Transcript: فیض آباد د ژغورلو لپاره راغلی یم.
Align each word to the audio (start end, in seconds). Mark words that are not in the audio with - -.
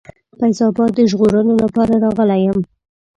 فیض 0.39 0.59
آباد 0.69 0.91
د 0.95 0.99
ژغورلو 1.11 1.53
لپاره 1.63 1.93
راغلی 2.03 2.39
یم. 2.45 2.59